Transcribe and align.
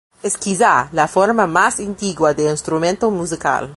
Es 0.23 0.35
quizá, 0.35 0.89
la 0.93 1.07
forma 1.07 1.45
más 1.45 1.79
antigua 1.79 2.33
de 2.33 2.49
instrumento 2.49 3.11
musical. 3.11 3.69